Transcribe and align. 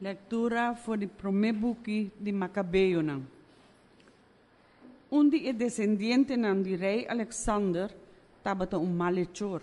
Leitura 0.00 0.74
voor 0.74 0.96
de 0.96 1.06
primeiro 1.06 1.58
boek 1.58 2.10
de 2.18 2.32
Macabeo. 2.32 3.02
não. 3.02 3.22
Um 5.12 5.28
é 5.30 5.52
descendente 5.52 6.34
de 6.36 6.76
rei 6.76 7.06
Alexander 7.06 7.94
estava 8.38 8.66
um 8.78 8.86
malhechor. 8.86 9.60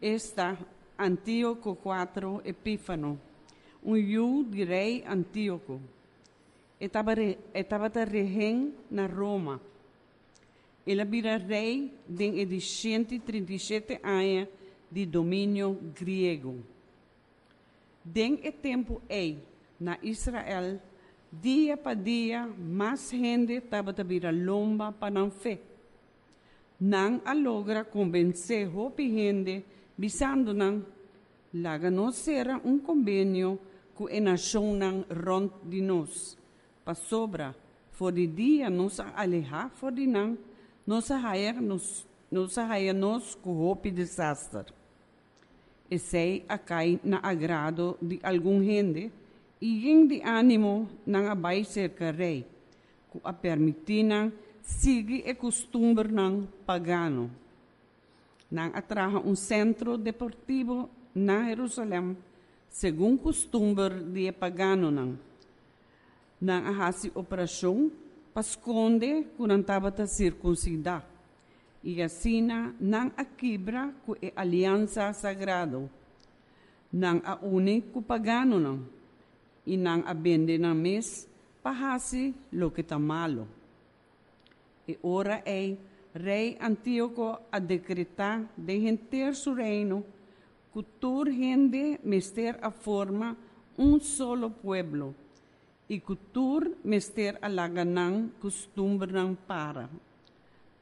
Esta 0.00 0.56
Antíoco 0.96 1.76
IV 1.84 2.42
Epífano, 2.44 3.18
um 3.82 3.96
iu 3.96 4.44
de 4.44 4.62
rei 4.62 5.02
Antíoco. 5.04 5.80
Estava 6.78 7.88
regendo 8.04 8.72
na 8.88 9.06
Roma. 9.06 9.60
Ele 10.86 11.04
vira 11.06 11.38
rei 11.38 11.92
de 12.08 12.60
137 12.60 13.98
anos 14.04 14.48
de 14.92 15.06
domínio 15.06 15.76
grego. 15.92 16.62
Den 18.04 18.38
o 18.44 18.52
tempo 18.52 19.02
ei, 19.08 19.42
na 19.78 19.98
Israel, 20.02 20.80
dia 21.32 21.76
para 21.76 21.94
dia, 21.94 22.46
mais 22.46 23.10
gente 23.10 23.52
estava 23.52 23.90
a 23.90 24.30
lomba 24.30 24.92
para 24.92 25.10
não 25.10 25.30
fé. 25.30 25.60
Não 26.80 27.20
a 27.24 27.32
logra 27.32 27.84
convencer 27.84 28.68
hopi 28.76 29.08
gente, 29.08 29.64
bisando 29.96 30.52
não, 30.52 30.84
laga 31.52 31.90
não 31.90 32.12
será 32.12 32.60
um 32.64 32.78
convênio 32.78 33.58
com 33.94 34.06
a 34.08 34.20
nação 34.20 34.78
rond 35.10 35.50
de 35.64 35.80
nós, 35.80 36.36
para 36.84 36.94
sobra, 36.94 37.56
for 37.92 38.12
de 38.12 38.26
dia 38.26 38.68
nos 38.68 39.00
alejar 39.00 39.70
for 39.70 39.90
de 39.90 40.06
não, 40.06 40.36
nos 40.86 41.10
arraiar 41.10 41.62
nos, 41.62 42.06
nos 42.30 42.58
arraiar 42.58 42.94
nos 42.94 43.34
com 43.34 43.58
hopi 43.58 43.90
desastre 43.90 44.74
e 45.90 45.98
sei 45.98 46.44
a 46.48 46.58
cai 46.58 47.00
na 47.02 47.20
agrado 47.22 47.96
de 48.02 48.18
algum 48.22 48.62
gente 48.62 49.12
iging 49.60 50.08
di 50.08 50.18
animo 50.20 50.88
nang 51.08 51.32
abai 51.32 51.64
cerca 51.64 52.12
rei, 52.12 52.44
cu 53.08 53.20
a 53.24 53.32
permitinang 53.32 54.32
sigi 54.60 55.24
e 55.24 55.32
costumbre 55.36 56.08
nang 56.12 56.44
pagano. 56.66 57.30
Nang 58.52 58.70
atraha 58.76 59.18
um 59.18 59.34
centro 59.34 59.96
deportivo 59.96 60.88
na 61.16 61.48
Jerusalém, 61.48 62.16
segundo 62.68 63.18
costumbre 63.18 64.04
de 64.12 64.30
pagano 64.30 64.90
nang. 64.92 65.18
Nang 66.36 66.62
ahasi 66.68 67.10
operação, 67.16 67.90
pasconde 68.36 69.24
curantava 69.40 69.90
ta 69.90 70.06
circuncidar. 70.06 71.02
E 71.82 72.02
assina 72.02 72.74
nang 72.78 73.08
aquibra 73.16 73.94
cu 74.04 74.18
e 74.20 74.30
aliança 74.36 75.08
sagrado. 75.16 75.88
Nang 76.92 77.22
aune 77.24 77.80
cu 77.80 78.02
pagano 78.02 78.60
nang 78.60 78.95
e 79.66 79.76
não 79.76 80.02
a 80.06 80.14
bende 80.14 80.58
na 80.58 80.74
mes 80.74 81.28
pahasi 81.62 82.34
lo 82.52 82.70
que 82.70 82.82
está 82.82 82.98
malo. 82.98 83.48
E 84.86 84.98
ora 85.02 85.42
é 85.44 85.76
rei 86.14 86.56
Antíoco 86.60 87.40
a 87.50 87.58
decretar 87.58 88.48
de 88.56 88.78
renter 88.78 89.34
seu 89.34 89.54
reino, 89.54 90.04
que 90.72 90.82
tur 91.00 91.28
gente 91.30 91.98
mester 92.04 92.58
a 92.62 92.70
forma 92.70 93.36
um 93.76 93.98
solo 94.00 94.50
pueblo, 94.50 95.14
e 95.88 96.00
que 96.00 96.16
tur 96.32 96.76
mester 96.84 97.38
a 97.42 97.48
laganan 97.48 98.30
costumbre 98.40 99.12
para 99.46 99.88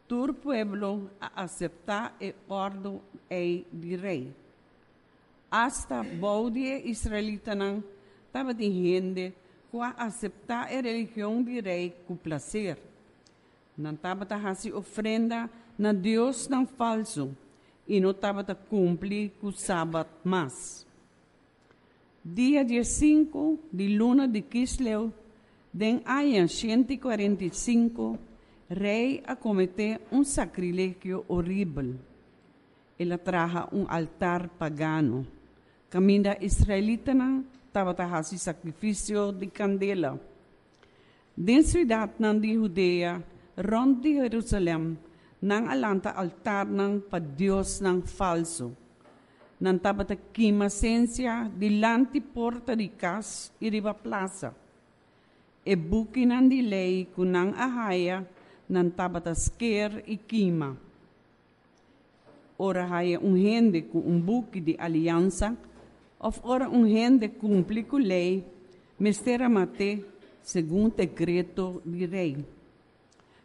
tur 0.06 0.34
pueblo 0.34 1.10
a 1.20 1.42
aceptar 1.44 2.14
e 2.20 2.34
ordo 2.48 3.00
e 3.30 3.64
de 3.72 3.96
rei. 3.96 4.32
Hasta 5.50 6.02
bodie 6.02 6.82
israelita 6.90 7.54
estava 8.34 8.52
de 8.52 8.64
gente 8.64 9.32
que 9.70 9.78
aceitar 9.96 10.66
a 10.66 10.80
religião 10.80 11.40
de 11.40 11.60
rei 11.60 11.94
com 12.04 12.16
prazer. 12.16 12.76
Não 13.78 13.92
estava 13.92 14.26
a 14.28 14.40
fazer 14.40 14.74
ofrenda 14.74 15.48
na 15.78 15.92
Deus 15.92 16.48
não 16.48 16.66
falso 16.66 17.30
e 17.86 18.00
não 18.00 18.10
estava 18.10 18.40
a 18.40 18.54
cumprir 18.56 19.30
o 19.40 19.52
sábado 19.52 20.08
mais. 20.24 20.84
Dia 22.24 22.64
15 22.64 23.28
de 23.72 23.96
luna 23.96 24.26
de 24.26 24.42
Kisleu, 24.42 25.12
den 25.72 26.02
ano 26.04 26.48
145, 26.48 28.18
rei 28.68 29.22
a 29.24 29.36
cometer 29.36 30.00
um 30.10 30.24
sacrilégio 30.24 31.24
horrível. 31.28 31.94
Ele 32.98 33.16
traja 33.16 33.68
um 33.72 33.86
altar 33.88 34.48
pagano. 34.48 35.24
Caminda 35.88 36.36
israelita 36.40 37.14
trabajará 37.74 38.22
su 38.22 38.38
sacrificio 38.38 39.34
de 39.34 39.50
candela. 39.50 40.14
Din 41.34 41.66
siyudad 41.66 42.14
ng 42.14 42.38
Judea, 42.38 43.18
rondi 43.58 44.14
Jerusalem, 44.14 44.94
nang 45.42 45.66
alanta 45.66 46.14
altar 46.14 46.70
ng 46.70 47.02
padiyos 47.10 47.82
ng 47.82 48.06
falso. 48.06 48.70
Nang 49.58 49.82
tabatakim 49.82 50.62
asensya, 50.62 51.50
dilanti 51.50 52.22
porta 52.22 52.78
di 52.78 52.94
cas, 52.94 53.50
iriba 53.58 53.90
plaza. 53.90 54.54
E 55.66 55.74
buki 55.74 56.22
ng 56.30 56.46
dilay 56.46 57.10
kunang 57.10 57.58
ahaya, 57.58 58.22
nang 58.70 58.94
tabatasker 58.94 60.06
ikima. 60.06 60.78
Ora 62.54 62.86
haya 62.86 63.18
un 63.18 63.34
hende 63.34 63.90
ku 63.90 63.98
un 63.98 64.22
di 64.62 64.78
alianza, 64.78 65.58
of 66.24 66.40
ora 66.42 66.66
rende 66.68 67.28
cumpre 67.28 67.84
com 67.84 67.98
lei, 67.98 68.42
mestera 68.98 69.46
mate, 69.48 70.02
segundo 70.42 70.96
decreto 70.96 71.82
de 71.84 72.06
rei. 72.06 72.44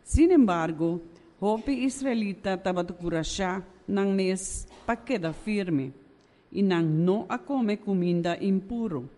Sin 0.03 0.31
embargo, 0.31 1.01
Hope 1.41 1.72
israelita 1.72 2.59
curachá 3.00 3.63
nang 3.88 4.12
nes 4.12 4.68
paqueda 4.85 5.31
firme 5.31 5.94
e 6.51 6.62
nang 6.62 6.84
não 6.84 7.25
a 7.29 7.38
comida 7.39 8.35
impuro. 8.44 9.09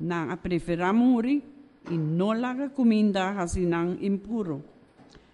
Nang 0.00 0.30
a 0.30 0.36
prefera 0.36 0.92
muri 0.92 1.42
e 1.90 1.96
não 1.96 2.32
laga 2.32 2.68
comida 2.68 3.32
hasinang 3.32 3.96
impuro 4.04 4.60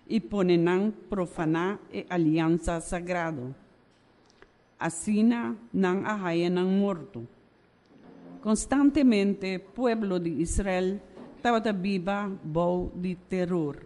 e 0.09 0.21
ponenang 0.21 0.93
profanar 1.11 1.81
e 1.93 2.06
aliança 2.09 2.81
sagrado. 2.81 3.55
Assina 4.81 5.55
não 5.75 6.07
arraia 6.07 6.49
nang 6.49 6.73
morto. 6.81 7.29
Constantemente, 8.41 9.59
pueblo 9.59 10.19
de 10.19 10.41
Israel 10.41 10.99
estava 11.37 11.61
viva 11.73 12.33
bom 12.43 12.91
de 12.97 13.15
terror. 13.29 13.77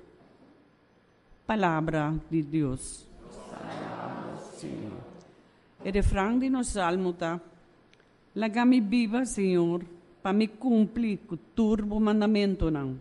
Palavra 1.44 2.14
de 2.30 2.42
Deus. 2.42 3.10
O 5.84 5.90
refrão 5.90 6.38
de 6.38 6.48
nosso 6.48 6.78
salmo 6.78 7.12
Lagami 8.36 8.80
viva, 8.80 9.24
Senhor, 9.24 9.84
para 10.22 10.32
me 10.32 10.46
cumprir 10.46 11.18
com 11.26 11.34
o 11.34 11.38
turbo 11.38 12.00
mandamento 12.00 12.70
não. 12.70 12.98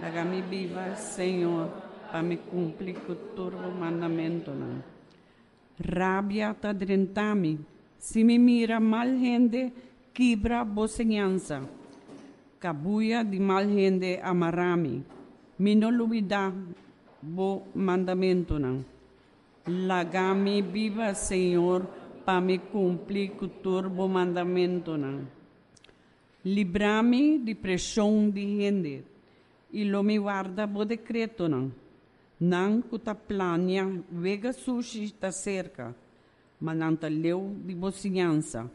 Laga-me 0.00 0.42
viva, 0.42 0.94
Senhor, 0.94 1.68
para 2.10 2.22
me 2.22 2.36
cumprir 2.36 2.94
com 3.00 3.12
o 3.12 3.16
turbo 3.34 3.70
mandamento 3.70 4.52
não. 4.52 4.95
Rabia 5.78 6.56
drentame, 6.74 7.58
se 7.98 8.24
me 8.24 8.38
mira 8.38 8.80
mal 8.80 9.08
gente, 9.08 9.72
quebra 10.14 10.64
bosenhança. 10.64 11.68
Cabuia 12.58 13.22
de 13.22 13.38
mal 13.38 13.64
gente 13.68 14.18
amarame, 14.22 15.04
me 15.58 15.74
não 15.74 15.90
lubida 15.90 16.52
bo 17.20 17.66
mandamento 17.74 18.58
não. 18.58 18.84
Laga-me 19.68 20.62
viva, 20.62 21.12
Senhor, 21.12 21.86
para 22.24 22.40
me 22.40 22.58
cumprir 22.58 23.32
com 23.32 23.44
o 23.44 23.48
turbo 23.48 24.08
mandamento 24.08 24.96
não. 24.96 25.26
Librami 26.44 27.38
di 27.38 27.54
pressão 27.54 28.30
de 28.30 28.40
gente 28.40 29.04
e 29.72 29.84
lo 29.84 30.02
mi 30.02 30.16
guarda 30.18 30.66
bo 30.66 30.84
decreto 30.84 31.48
não. 31.48 31.70
Não 32.38 32.82
kuta 32.82 33.14
plania 33.14 33.84
vega 34.10 34.52
sushi 34.52 35.12
ta 35.12 35.32
cerca, 35.32 35.94
mas 36.60 36.76
não 36.76 36.94
ta 36.94 37.08
leu 37.08 37.56
de 37.64 37.74
bocinhança. 37.74 38.70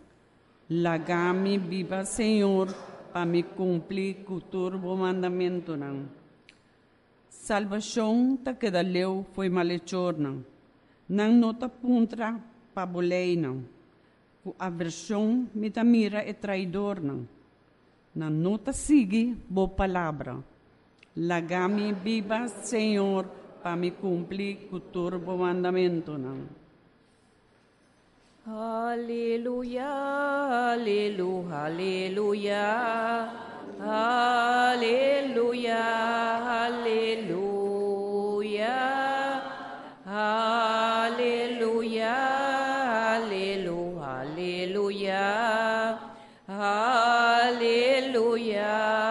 Lagami 0.69 1.57
viva 1.57 2.03
Senhor 2.05 2.73
para 3.13 3.25
me 3.25 3.43
cumprir 3.43 4.23
com 4.23 4.35
o 4.35 4.41
turbo 4.41 4.95
mandamento 4.95 5.77
não. 5.77 6.09
Salvação 7.29 8.37
ta 8.37 8.53
que 8.53 8.71
da 8.71 8.81
leu 8.81 9.25
foi 9.33 9.49
malhechor 9.49 10.17
não. 10.17 10.43
Não 11.07 11.31
nota 11.33 11.69
puntra 11.69 12.39
pa 12.73 12.85
bolei 12.85 13.35
não. 13.35 13.63
Com 14.43 14.55
aversão 14.57 15.47
me 15.53 15.69
ta 15.69 15.83
mira 15.83 16.19
é 16.19 16.33
traidor 16.33 17.01
não 17.01 17.27
na 18.13 18.29
nota 18.29 18.73
sigue, 18.73 19.37
boa 19.49 19.69
palavra. 19.69 20.43
Lagami 21.15 21.93
viva, 21.93 22.47
Senhor, 22.49 23.25
para 23.61 23.75
me 23.75 23.91
cumprir 23.91 24.67
com 24.69 24.77
o 24.77 24.79
mandamento. 25.37 26.17
Não. 26.17 26.61
Aleluia, 28.47 29.85
aleluia, 30.73 31.57
aleluia, 31.65 33.29
aleluia, 33.79 35.77
aleluia, 36.65 37.37
aleluia, 41.05 42.15
aleluia, 43.15 44.07
aleluia, 44.07 45.21
aleluia. 47.47 49.10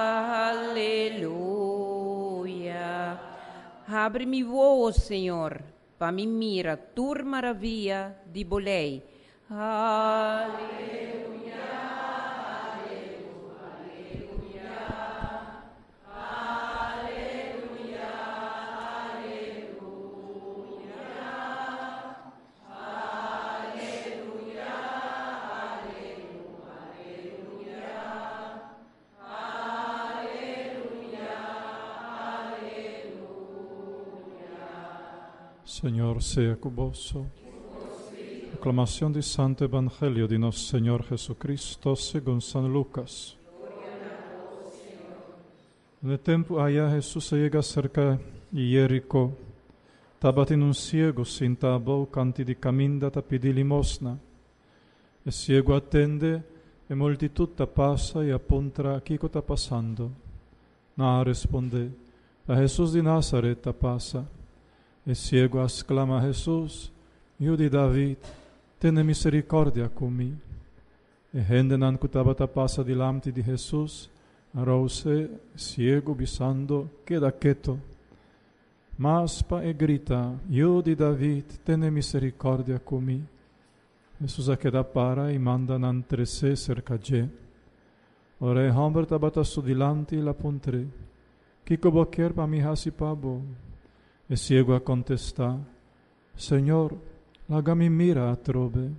Abre-me 4.04 4.42
o 4.44 4.90
Senhor, 4.92 5.60
para 5.98 6.10
me 6.10 6.26
mira, 6.26 6.74
tur 6.74 7.22
maravilha 7.22 8.16
de 8.32 8.42
bolei. 8.44 9.02
Aleluia. 9.50 11.29
Señor 35.64 36.22
sea 36.22 36.56
con 36.56 36.74
vos. 36.74 37.14
Oh. 37.14 37.26
Proclamación 38.52 39.12
del 39.12 39.22
Santo 39.22 39.64
Evangelio 39.64 40.26
de 40.26 40.38
nuestro 40.38 40.78
Señor 40.78 41.04
Jesucristo 41.04 41.94
según 41.96 42.40
San 42.40 42.70
Lucas. 42.72 43.36
En 46.02 46.10
el 46.10 46.18
tiempo 46.18 46.60
allá 46.60 46.90
Jesús 46.90 47.26
se 47.26 47.36
llega 47.36 47.62
cerca 47.62 48.18
de 48.50 48.68
Jericó. 48.68 49.32
Estaba 50.14 50.44
un 50.50 50.74
ciego 50.74 51.24
sentado 51.24 52.06
canti 52.10 52.44
de 52.44 52.56
camino 52.56 53.10
para 53.10 53.26
pedir 53.26 53.54
limosna. 53.54 54.18
El 55.24 55.32
ciego 55.32 55.74
atende 55.74 56.42
e 56.88 56.94
multitud 56.94 57.50
te 57.50 57.66
pasa 57.66 58.24
y 58.24 58.30
apunta 58.30 58.96
a 58.96 59.00
qué 59.00 59.14
está 59.14 59.40
pasando. 59.40 60.10
Nada 60.96 61.24
responde. 61.24 61.90
A 62.48 62.56
Jesús 62.56 62.92
de 62.92 63.02
Nazaret 63.02 63.60
te 63.62 63.72
pasa. 63.72 64.26
e 65.10 65.14
ciego 65.14 65.60
exclama 65.64 66.18
a 66.18 66.22
Jesús, 66.22 66.92
Hijo 67.40 67.56
de 67.56 67.68
David, 67.68 68.18
tenha 68.78 69.02
misericórdia 69.02 69.88
comigo. 69.88 70.36
E 71.34 71.40
rendenan 71.40 71.96
cutabata 71.96 72.46
passa 72.46 72.84
dilamti 72.84 73.32
di 73.32 73.42
Jesus, 73.42 74.08
arouse 74.54 75.28
ciego, 75.56 76.14
bisando, 76.14 76.88
queda 77.04 77.32
quieto. 77.32 77.78
Maspa 78.96 79.64
e 79.64 79.72
grita, 79.72 80.38
Eu 80.48 80.80
de 80.82 80.94
David, 80.94 81.46
misericórdia 81.90 82.78
comigo. 82.78 83.26
Jesusa 84.20 84.52
Jesús 84.52 84.62
queda 84.62 84.84
para 84.84 85.32
e 85.32 85.38
manda 85.38 85.78
nan 85.78 86.02
trece 86.02 86.54
cerca 86.54 86.96
de. 86.98 87.28
Ore 88.38 88.70
hombre 88.70 89.06
tabata 89.06 89.42
sudilanti 89.42 90.16
la 90.16 90.34
puntre. 90.34 90.86
Kiko 91.64 91.90
boquer 91.90 92.32
pa 92.32 92.46
mi 92.46 92.60
hasi 92.60 92.90
pabo, 92.90 93.42
E 94.30 94.36
ciego 94.36 94.76
a 94.76 94.80
contestar, 94.80 95.58
Senhor, 96.36 96.96
laga-me 97.48 97.90
mira 97.90 98.30
a 98.30 98.36
trobe. 98.36 98.92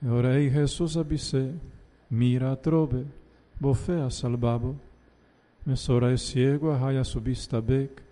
E 0.00 0.08
orei 0.08 0.48
Jesus 0.48 0.96
abisse, 0.96 1.54
mira 2.08 2.52
a 2.52 2.56
trobe, 2.56 3.04
bofe 3.60 3.92
a 4.00 4.08
salvabo. 4.08 4.74
Mesora 5.66 6.14
e 6.14 6.16
ciego 6.16 6.72
a 6.72 6.78
haya 6.78 7.04
su 7.04 7.20
vista 7.20 7.60
bec, 7.60 8.02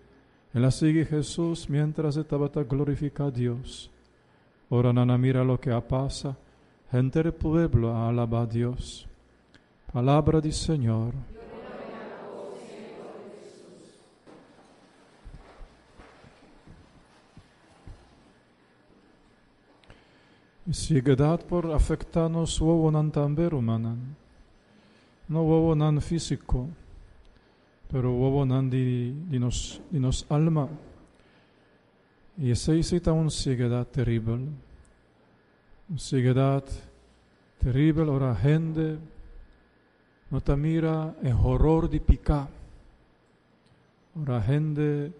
e 0.53 0.59
la 0.59 0.69
sigue 0.69 1.05
Jesus 1.05 1.67
mientras 1.67 2.17
estaba 2.17 2.51
a 2.53 2.63
glorificar 2.63 3.27
a 3.27 3.31
Dios. 3.31 3.89
Ora 4.69 4.93
nana 4.93 5.17
mira 5.17 5.43
lo 5.43 5.57
que 5.57 5.71
pasa, 5.81 6.37
gente 6.91 7.23
del 7.23 7.33
pueblo 7.33 7.95
a 7.95 8.09
alabar 8.09 8.43
a 8.43 8.45
Dios. 8.45 9.07
Palabra 9.91 10.39
del 10.39 10.53
Señor. 10.53 11.36
Siguedad 20.71 21.39
por 21.45 21.71
afectanos 21.71 22.59
wowonan 22.59 23.09
tamber 23.09 23.53
humanan, 23.53 24.17
no 25.29 25.43
wowonan 25.43 26.01
físico, 26.01 26.67
pero 27.89 28.11
wowonan 28.11 28.69
di, 28.69 29.15
di, 29.29 29.39
nos, 29.39 29.79
di 29.89 29.97
nos 29.97 30.25
alma. 30.29 30.67
Y 32.37 32.53
se 32.53 32.83
cita 32.83 33.13
un 33.13 33.31
siguedad 33.31 33.87
terrible, 33.87 34.49
un 35.89 35.99
siguedad 35.99 36.65
terrible 37.59 38.11
ora 38.11 38.35
gente, 38.35 38.99
no 40.29 40.41
tamira 40.41 41.15
el 41.23 41.31
horror 41.31 41.89
di 41.89 42.01
pica, 42.01 42.45
ora 44.21 44.41
gente 44.41 45.13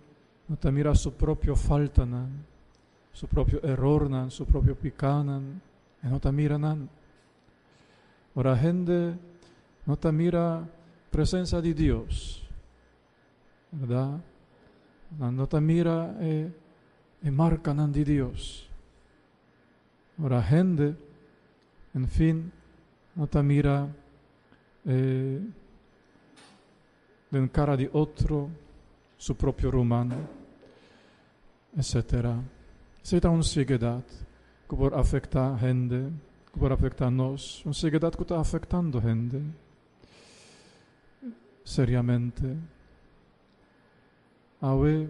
no 0.49 0.57
tamira 0.57 0.93
su 0.93 1.13
propio 1.13 1.55
faltanan 1.55 2.56
su 3.17 3.25
proprio 3.25 3.59
error, 3.63 4.29
su 4.29 4.45
proprio 4.45 4.75
picanan, 4.75 5.59
no 6.03 6.19
te 6.19 6.31
mira 6.31 6.55
nan. 6.55 6.87
Ora 8.35 8.55
gente 8.55 9.17
no 9.87 9.97
te 9.97 10.11
mira 10.11 10.63
presencia 11.09 11.59
de 11.59 11.73
Dios, 11.73 12.47
¿verdad? 13.71 14.19
No 15.17 15.47
te 15.47 15.59
mira 15.59 16.15
e, 16.21 16.53
e 17.23 17.31
marca 17.31 17.73
nan 17.73 17.91
de 17.91 18.05
Dios. 18.05 18.69
Ora 20.21 20.43
gente, 20.43 20.95
en 21.95 22.07
fin, 22.07 22.51
no 23.15 23.25
te 23.25 23.41
mira 23.41 23.87
eh, 24.85 25.41
en 27.31 27.47
cara 27.47 27.75
de 27.75 27.89
otro, 27.93 28.47
su 29.17 29.35
propio 29.35 29.71
romano, 29.71 30.17
etcétera. 31.75 32.56
Seita 33.07 33.29
un 33.29 33.41
sigedad 33.41 34.03
que 34.67 34.75
por 34.75 34.93
afectar 34.93 35.57
gente, 35.57 36.11
que 36.51 36.59
por 36.59 36.73
afectar 36.73 37.09
nós, 37.09 37.63
un 37.65 37.73
sigedad 37.73 38.11
que 38.11 38.21
está 38.21 38.37
afectando 38.37 38.99
gente 38.99 39.41
seriamente. 41.63 42.57
Ave, 44.59 45.07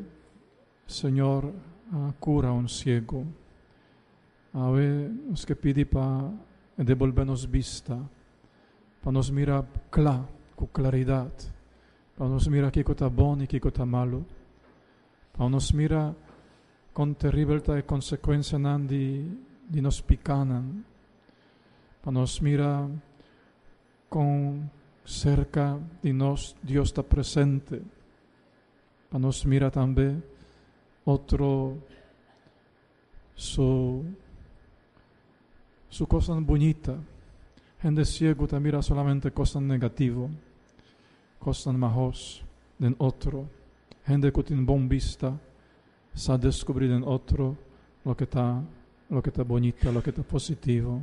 Senhor, 0.85 1.51
cura 2.19 2.51
un 2.51 2.69
ciego. 2.69 3.25
Ave, 4.53 5.09
os 5.33 5.43
que 5.43 5.55
pedi 5.55 5.83
para 5.83 6.29
devolvernos 6.77 7.49
vista, 7.49 7.97
para 9.01 9.11
nos 9.11 9.31
mirar 9.31 9.65
clá, 9.89 10.23
com 10.55 10.67
claridade, 10.67 11.49
para 12.15 12.29
nos 12.29 12.47
mirar 12.47 12.71
que 12.71 12.81
está 12.81 13.09
bom 13.09 13.41
e 13.41 13.47
que 13.47 13.57
está 13.57 13.87
malo, 13.87 14.23
para 15.33 15.49
nos 15.49 15.71
mirar 15.71 16.13
con 16.97 17.15
terribilità 17.15 17.77
e 17.77 17.85
consequenza 17.85 18.57
nan 18.57 18.87
di, 18.87 19.21
nos 19.69 20.01
picanan, 20.01 20.83
pa 22.01 22.09
nos 22.09 22.39
mira 22.41 22.89
con 24.09 24.67
cerca 25.05 25.77
di 26.01 26.11
nos 26.11 26.55
Dios 26.59 26.89
está 26.89 27.03
presente, 27.03 27.83
pa 29.09 29.19
nos 29.19 29.45
mira 29.45 29.69
también 29.69 30.23
otro 31.05 31.77
su 33.35 34.03
su 35.89 36.07
cosa 36.07 36.33
bonita. 36.33 36.97
Gente 37.79 38.05
ciego 38.05 38.47
te 38.47 38.59
mira 38.59 38.81
solamente 38.81 39.31
cosas 39.31 39.61
negativo, 39.61 40.31
cosas 41.37 41.75
majos 41.75 42.43
den 42.79 42.95
otro. 42.97 43.45
Gente 44.03 44.31
que 44.31 44.41
tiene 44.41 44.63
bon 44.63 44.89
vista, 44.89 45.37
sa 46.17 46.35
descobrir 46.35 46.89
en 46.91 47.03
otro 47.03 47.55
lo 48.03 48.17
que 48.17 48.23
está, 48.23 48.59
lo 49.09 49.21
que 49.21 49.29
está 49.29 49.43
bonito, 49.43 49.91
lo 49.91 50.01
que 50.01 50.09
está 50.09 50.23
positivo. 50.23 51.01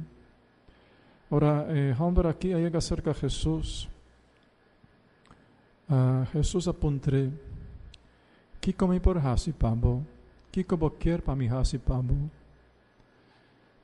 Ahora, 1.31 1.67
eh, 1.69 1.95
hombre, 1.99 2.29
aquí 2.29 2.49
llega 2.49 2.81
cerca 2.81 3.13
a 3.13 3.15
Jesús. 3.15 3.89
Uh, 5.89 6.25
Jesús 6.33 6.67
apuntre, 6.67 7.31
Kiko 8.59 8.89
mi 8.89 8.99
por 8.99 9.19
hasi 9.19 9.53
pabo, 9.53 10.03
Kiko 10.51 10.79
boquier 10.79 11.23
pa 11.23 11.37
mi 11.37 11.47
hasi 11.47 11.79
pabo. 11.79 12.17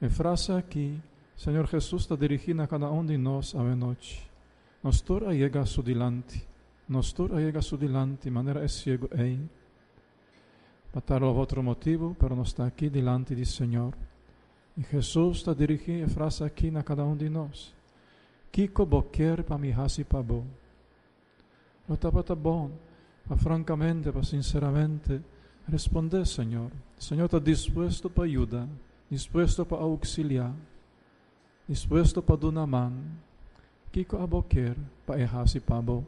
E 0.01 0.09
frase 0.09 0.53
aqui, 0.53 0.99
Senhor 1.37 1.69
Jesus 1.69 2.03
está 2.03 2.17
dirigindo 2.17 2.63
a 2.63 2.67
cada 2.67 2.91
um 2.91 3.05
de 3.05 3.19
nós 3.19 3.55
a 3.55 3.63
noite. 3.77 4.27
Nós 4.83 5.03
tora 5.03 5.35
llega 5.35 5.61
a 5.61 5.67
su 5.67 5.83
dilante, 5.83 6.43
nós 6.89 7.13
tora 7.13 7.39
llega 7.39 7.59
a 7.59 7.63
su 7.63 7.77
dilante, 7.77 8.31
maneira 8.31 8.65
é 8.65 8.69
ciego 8.69 9.09
ma 10.93 11.01
per 11.01 11.23
outro 11.23 11.63
motivo, 11.63 12.15
para 12.15 12.35
nós 12.35 12.49
stare 12.49 12.69
aqui 12.69 12.91
diante 12.91 13.35
do 13.35 13.47
Senhor. 13.47 13.95
E 14.77 14.83
Jesus 14.83 15.39
está 15.39 15.55
dirigindo 15.55 16.05
a 16.05 16.09
frase 16.09 16.43
aqui 16.43 16.75
a 16.77 16.83
cada 16.83 17.05
um 17.05 17.17
de 17.17 17.29
nós. 17.29 17.73
Kiko 18.51 18.85
boquer 18.85 19.45
para 19.45 19.59
mi 19.59 19.73
hasi 19.73 20.05
para 20.05 20.19
tá 20.19 20.23
bom. 20.25 20.47
está 21.89 22.11
para 22.11 22.35
bom, 22.35 22.71
para 23.27 23.37
francamente, 23.37 24.11
para 24.11 24.25
sinceramente, 24.25 25.21
responder, 25.69 26.27
Senhor. 26.27 26.71
O 26.99 27.03
Senhor 27.03 27.27
está 27.27 27.39
disposto 27.39 28.11
para 28.11 28.25
ajudar, 28.25 28.69
disposto 29.09 29.65
para 29.65 29.79
auxiliar, 29.79 30.55
disposto 31.69 32.21
para 32.21 32.37
dar 32.37 32.49
uma 32.49 32.67
mão. 32.67 32.93
Kiko 33.93 34.17
a 34.17 34.27
boquer 34.27 34.77
para 35.07 35.21
errar-se 35.21 35.61
para 35.61 35.81
bom. 35.81 36.05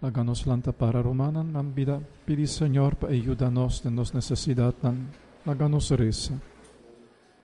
Háganos 0.00 0.46
lanta 0.46 0.70
para 0.70 1.02
romana, 1.02 1.42
vida, 1.74 2.00
pidi 2.24 2.46
Señor, 2.46 2.96
ayúdanos 3.08 3.82
de 3.82 3.90
nos 3.90 4.14
necesidad, 4.14 4.74
háganos 5.44 5.90
reza. 5.90 6.34